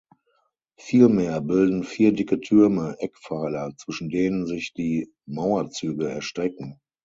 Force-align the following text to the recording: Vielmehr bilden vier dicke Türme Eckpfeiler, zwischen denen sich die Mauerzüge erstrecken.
Vielmehr 0.79 1.41
bilden 1.41 1.83
vier 1.83 2.11
dicke 2.11 2.39
Türme 2.41 2.95
Eckpfeiler, 2.97 3.73
zwischen 3.77 4.09
denen 4.09 4.47
sich 4.47 4.73
die 4.73 5.13
Mauerzüge 5.27 6.09
erstrecken. 6.09 6.79